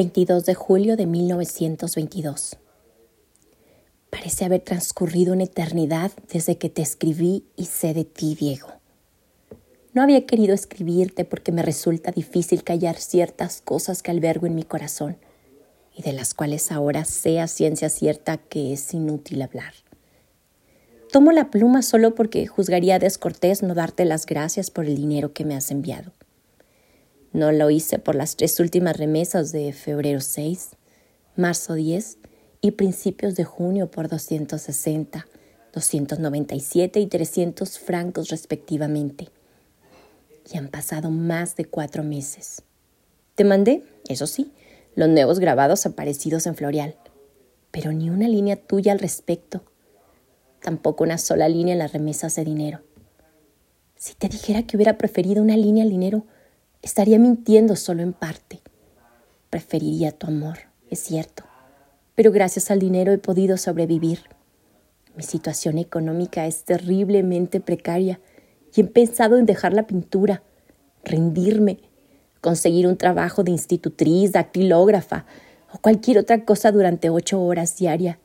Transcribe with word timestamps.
22 0.00 0.46
de 0.46 0.54
julio 0.54 0.96
de 0.96 1.04
1922. 1.04 2.56
Parece 4.08 4.46
haber 4.46 4.62
transcurrido 4.62 5.34
una 5.34 5.44
eternidad 5.44 6.10
desde 6.32 6.56
que 6.56 6.70
te 6.70 6.80
escribí 6.80 7.44
y 7.54 7.66
sé 7.66 7.92
de 7.92 8.06
ti, 8.06 8.34
Diego. 8.34 8.68
No 9.92 10.02
había 10.02 10.24
querido 10.24 10.54
escribirte 10.54 11.26
porque 11.26 11.52
me 11.52 11.60
resulta 11.60 12.12
difícil 12.12 12.64
callar 12.64 12.96
ciertas 12.96 13.60
cosas 13.60 14.02
que 14.02 14.10
albergo 14.10 14.46
en 14.46 14.54
mi 14.54 14.62
corazón 14.62 15.18
y 15.94 16.00
de 16.00 16.14
las 16.14 16.32
cuales 16.32 16.72
ahora 16.72 17.04
sé 17.04 17.38
a 17.38 17.46
ciencia 17.46 17.90
cierta 17.90 18.38
que 18.38 18.72
es 18.72 18.94
inútil 18.94 19.42
hablar. 19.42 19.74
Tomo 21.12 21.30
la 21.30 21.50
pluma 21.50 21.82
solo 21.82 22.14
porque 22.14 22.46
juzgaría 22.46 22.98
descortés 22.98 23.62
no 23.62 23.74
darte 23.74 24.06
las 24.06 24.24
gracias 24.24 24.70
por 24.70 24.86
el 24.86 24.96
dinero 24.96 25.34
que 25.34 25.44
me 25.44 25.56
has 25.56 25.70
enviado. 25.70 26.14
No 27.32 27.52
lo 27.52 27.70
hice 27.70 27.98
por 27.98 28.14
las 28.14 28.36
tres 28.36 28.58
últimas 28.60 28.96
remesas 28.96 29.52
de 29.52 29.72
febrero 29.72 30.20
6, 30.20 30.70
marzo 31.36 31.74
10 31.74 32.18
y 32.60 32.72
principios 32.72 33.36
de 33.36 33.44
junio 33.44 33.90
por 33.90 34.08
260, 34.08 35.26
297 35.72 37.00
y 37.00 37.06
300 37.06 37.78
francos 37.78 38.28
respectivamente. 38.28 39.28
Y 40.52 40.56
han 40.58 40.68
pasado 40.68 41.10
más 41.10 41.56
de 41.56 41.64
cuatro 41.64 42.02
meses. 42.02 42.62
Te 43.36 43.44
mandé, 43.44 43.84
eso 44.08 44.26
sí, 44.26 44.52
los 44.96 45.08
nuevos 45.08 45.38
grabados 45.38 45.86
aparecidos 45.86 46.46
en 46.46 46.56
Floreal, 46.56 46.96
pero 47.70 47.92
ni 47.92 48.10
una 48.10 48.28
línea 48.28 48.56
tuya 48.56 48.92
al 48.92 48.98
respecto 48.98 49.62
tampoco 50.60 51.04
una 51.04 51.18
sola 51.18 51.48
línea 51.48 51.72
en 51.72 51.78
las 51.78 51.92
remesas 51.92 52.36
de 52.36 52.44
dinero. 52.44 52.80
Si 53.96 54.14
te 54.14 54.28
dijera 54.28 54.62
que 54.62 54.76
hubiera 54.76 54.98
preferido 54.98 55.42
una 55.42 55.56
línea 55.56 55.84
al 55.84 55.90
dinero, 55.90 56.24
estaría 56.82 57.18
mintiendo 57.18 57.76
solo 57.76 58.02
en 58.02 58.12
parte. 58.12 58.60
Preferiría 59.50 60.12
tu 60.12 60.26
amor, 60.26 60.58
es 60.90 61.00
cierto, 61.00 61.44
pero 62.14 62.32
gracias 62.32 62.70
al 62.70 62.78
dinero 62.78 63.12
he 63.12 63.18
podido 63.18 63.56
sobrevivir. 63.56 64.20
Mi 65.16 65.22
situación 65.22 65.78
económica 65.78 66.46
es 66.46 66.64
terriblemente 66.64 67.60
precaria 67.60 68.20
y 68.74 68.80
he 68.80 68.84
pensado 68.84 69.38
en 69.38 69.46
dejar 69.46 69.72
la 69.72 69.86
pintura, 69.86 70.42
rendirme, 71.04 71.80
conseguir 72.40 72.86
un 72.86 72.96
trabajo 72.96 73.42
de 73.42 73.50
institutriz, 73.50 74.32
dactilógrafa 74.32 75.26
o 75.72 75.78
cualquier 75.78 76.18
otra 76.18 76.44
cosa 76.44 76.72
durante 76.72 77.10
ocho 77.10 77.42
horas 77.42 77.76
diarias 77.76 78.18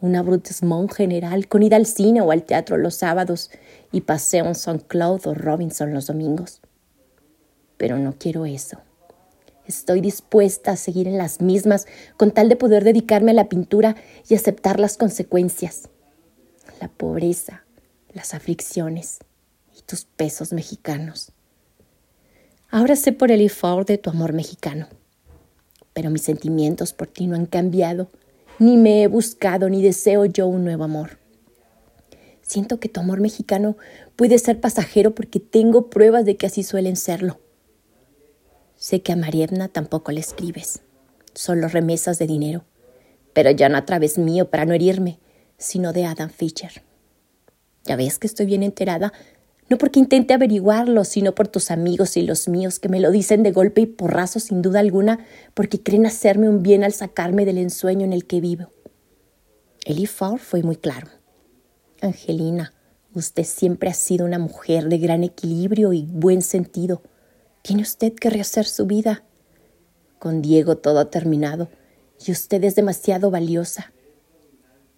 una 0.00 0.20
abrutissement 0.20 0.92
general 0.92 1.48
con 1.48 1.62
ida 1.62 1.76
al 1.76 1.86
cine 1.86 2.20
o 2.20 2.30
al 2.30 2.44
teatro 2.44 2.76
los 2.76 2.94
sábados 2.94 3.50
y 3.92 4.02
paseo 4.02 4.44
en 4.44 4.52
St. 4.52 4.84
Cloud 4.86 5.26
o 5.26 5.34
Robinson 5.34 5.92
los 5.92 6.06
domingos. 6.06 6.60
Pero 7.78 7.98
no 7.98 8.14
quiero 8.18 8.44
eso. 8.44 8.78
Estoy 9.66 10.02
dispuesta 10.02 10.72
a 10.72 10.76
seguir 10.76 11.08
en 11.08 11.16
las 11.16 11.40
mismas 11.40 11.86
con 12.18 12.30
tal 12.30 12.50
de 12.50 12.56
poder 12.56 12.84
dedicarme 12.84 13.30
a 13.30 13.34
la 13.34 13.48
pintura 13.48 13.96
y 14.28 14.34
aceptar 14.34 14.78
las 14.78 14.98
consecuencias. 14.98 15.88
La 16.80 16.88
pobreza, 16.88 17.64
las 18.12 18.34
aflicciones 18.34 19.18
y 19.74 19.80
tus 19.82 20.04
pesos 20.04 20.52
mexicanos. 20.52 21.32
Ahora 22.70 22.96
sé 22.96 23.12
por 23.12 23.30
el 23.32 23.40
effort 23.40 23.88
de 23.88 23.96
tu 23.96 24.10
amor 24.10 24.34
mexicano, 24.34 24.88
pero 25.94 26.10
mis 26.10 26.22
sentimientos 26.22 26.92
por 26.92 27.06
ti 27.06 27.26
no 27.26 27.34
han 27.34 27.46
cambiado 27.46 28.10
ni 28.58 28.76
me 28.76 29.02
he 29.02 29.06
buscado, 29.06 29.68
ni 29.68 29.82
deseo 29.82 30.24
yo 30.24 30.46
un 30.46 30.64
nuevo 30.64 30.84
amor. 30.84 31.18
Siento 32.42 32.80
que 32.80 32.88
tu 32.88 33.00
amor 33.00 33.20
mexicano 33.20 33.76
puede 34.16 34.38
ser 34.38 34.60
pasajero 34.60 35.14
porque 35.14 35.38
tengo 35.38 35.90
pruebas 35.90 36.24
de 36.24 36.36
que 36.36 36.46
así 36.46 36.62
suelen 36.62 36.96
serlo. 36.96 37.38
Sé 38.78 39.02
que 39.02 39.12
a 39.12 39.16
Marievna 39.16 39.68
tampoco 39.68 40.10
le 40.12 40.20
escribes, 40.20 40.80
solo 41.34 41.68
remesas 41.68 42.18
de 42.18 42.26
dinero, 42.26 42.64
pero 43.34 43.50
ya 43.50 43.68
no 43.68 43.76
a 43.76 43.84
través 43.84 44.16
mío 44.16 44.48
para 44.48 44.64
no 44.64 44.72
herirme, 44.72 45.18
sino 45.58 45.92
de 45.92 46.06
Adam 46.06 46.30
Fischer. 46.30 46.82
Ya 47.84 47.96
ves 47.96 48.18
que 48.18 48.26
estoy 48.26 48.46
bien 48.46 48.62
enterada 48.62 49.12
no 49.68 49.76
porque 49.76 50.00
intente 50.00 50.32
averiguarlo, 50.32 51.04
sino 51.04 51.34
por 51.34 51.48
tus 51.48 51.70
amigos 51.70 52.16
y 52.16 52.22
los 52.22 52.48
míos 52.48 52.78
que 52.78 52.88
me 52.88 53.00
lo 53.00 53.10
dicen 53.10 53.42
de 53.42 53.52
golpe 53.52 53.82
y 53.82 53.86
porrazo 53.86 54.40
sin 54.40 54.62
duda 54.62 54.80
alguna, 54.80 55.26
porque 55.52 55.82
creen 55.82 56.06
hacerme 56.06 56.48
un 56.48 56.62
bien 56.62 56.84
al 56.84 56.94
sacarme 56.94 57.44
del 57.44 57.58
ensueño 57.58 58.04
en 58.04 58.14
el 58.14 58.24
que 58.26 58.40
vivo. 58.40 58.70
Eli 59.84 60.06
Faur 60.06 60.38
fue 60.38 60.62
muy 60.62 60.76
claro. 60.76 61.08
Angelina, 62.00 62.72
usted 63.12 63.44
siempre 63.44 63.90
ha 63.90 63.94
sido 63.94 64.24
una 64.24 64.38
mujer 64.38 64.88
de 64.88 64.98
gran 64.98 65.22
equilibrio 65.22 65.92
y 65.92 66.06
buen 66.06 66.40
sentido. 66.40 67.02
Tiene 67.68 67.82
usted 67.82 68.14
que 68.14 68.30
rehacer 68.30 68.64
su 68.64 68.86
vida. 68.86 69.24
Con 70.18 70.40
Diego 70.40 70.78
todo 70.78 71.00
ha 71.00 71.10
terminado 71.10 71.68
y 72.26 72.32
usted 72.32 72.64
es 72.64 72.76
demasiado 72.76 73.30
valiosa. 73.30 73.92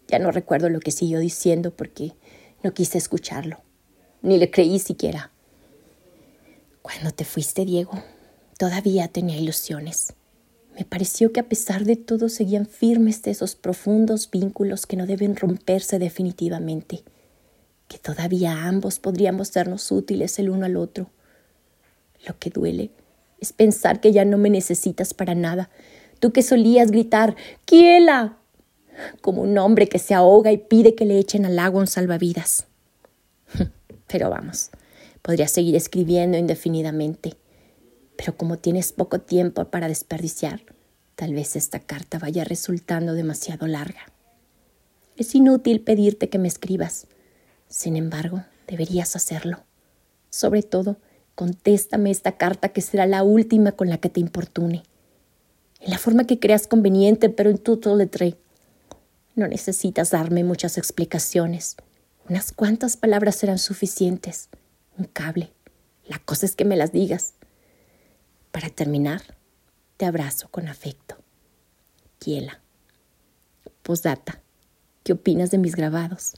Ya 0.06 0.20
no 0.20 0.30
recuerdo 0.30 0.68
lo 0.68 0.78
que 0.78 0.92
siguió 0.92 1.18
diciendo 1.18 1.72
porque 1.74 2.12
no 2.62 2.72
quise 2.72 2.96
escucharlo 2.96 3.56
ni 4.22 4.38
le 4.38 4.52
creí 4.52 4.78
siquiera. 4.78 5.32
Cuando 6.80 7.10
te 7.10 7.24
fuiste, 7.24 7.64
Diego, 7.64 8.04
todavía 8.56 9.08
tenía 9.08 9.36
ilusiones. 9.36 10.14
Me 10.78 10.84
pareció 10.84 11.32
que 11.32 11.40
a 11.40 11.48
pesar 11.48 11.84
de 11.84 11.96
todo 11.96 12.28
seguían 12.28 12.66
firmes 12.66 13.26
esos 13.26 13.56
profundos 13.56 14.30
vínculos 14.30 14.86
que 14.86 14.96
no 14.96 15.06
deben 15.06 15.34
romperse 15.34 15.98
definitivamente, 15.98 17.02
que 17.88 17.98
todavía 17.98 18.68
ambos 18.68 19.00
podríamos 19.00 19.48
sernos 19.48 19.90
útiles 19.90 20.38
el 20.38 20.50
uno 20.50 20.66
al 20.66 20.76
otro. 20.76 21.10
Lo 22.26 22.38
que 22.38 22.50
duele 22.50 22.90
es 23.40 23.52
pensar 23.52 24.00
que 24.00 24.12
ya 24.12 24.24
no 24.24 24.38
me 24.38 24.50
necesitas 24.50 25.14
para 25.14 25.34
nada, 25.34 25.70
tú 26.18 26.32
que 26.32 26.42
solías 26.42 26.90
gritar 26.90 27.36
¡Kiela! 27.64 28.36
como 29.20 29.42
un 29.42 29.56
hombre 29.58 29.88
que 29.88 29.98
se 29.98 30.14
ahoga 30.14 30.52
y 30.52 30.58
pide 30.58 30.94
que 30.94 31.06
le 31.06 31.18
echen 31.18 31.46
al 31.46 31.58
agua 31.58 31.80
un 31.80 31.86
salvavidas. 31.86 32.66
Pero 34.06 34.30
vamos, 34.30 34.70
podría 35.22 35.48
seguir 35.48 35.76
escribiendo 35.76 36.36
indefinidamente. 36.36 37.34
Pero 38.16 38.36
como 38.36 38.58
tienes 38.58 38.92
poco 38.92 39.20
tiempo 39.20 39.64
para 39.66 39.88
desperdiciar, 39.88 40.60
tal 41.14 41.32
vez 41.32 41.56
esta 41.56 41.80
carta 41.80 42.18
vaya 42.18 42.44
resultando 42.44 43.14
demasiado 43.14 43.66
larga. 43.66 44.00
Es 45.16 45.34
inútil 45.34 45.80
pedirte 45.80 46.28
que 46.28 46.38
me 46.38 46.48
escribas. 46.48 47.06
Sin 47.68 47.96
embargo, 47.96 48.44
deberías 48.66 49.16
hacerlo. 49.16 49.62
Sobre 50.30 50.62
todo, 50.62 50.96
contéstame 51.34 52.10
esta 52.10 52.32
carta 52.32 52.70
que 52.70 52.80
será 52.80 53.06
la 53.06 53.22
última 53.22 53.72
con 53.72 53.88
la 53.88 53.98
que 53.98 54.08
te 54.08 54.20
importune. 54.20 54.82
En 55.80 55.90
la 55.90 55.98
forma 55.98 56.26
que 56.26 56.38
creas 56.38 56.66
conveniente, 56.66 57.30
pero 57.30 57.50
en 57.50 57.58
tu 57.58 57.80
letre. 57.96 58.36
No 59.34 59.48
necesitas 59.48 60.10
darme 60.10 60.44
muchas 60.44 60.76
explicaciones. 60.76 61.76
Unas 62.28 62.52
cuantas 62.52 62.96
palabras 62.96 63.36
serán 63.36 63.58
suficientes. 63.58 64.50
Un 64.98 65.06
cable. 65.06 65.52
La 66.06 66.18
cosa 66.18 66.46
es 66.46 66.54
que 66.54 66.64
me 66.64 66.76
las 66.76 66.92
digas. 66.92 67.34
Para 68.52 68.68
terminar, 68.68 69.22
te 69.96 70.04
abrazo 70.06 70.48
con 70.50 70.68
afecto. 70.68 71.16
Kiela. 72.18 72.60
Posdata. 73.82 74.40
¿Qué 75.02 75.14
opinas 75.14 75.50
de 75.50 75.58
mis 75.58 75.74
grabados? 75.74 76.34